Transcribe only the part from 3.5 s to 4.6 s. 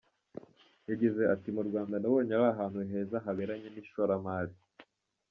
n’ishoramari.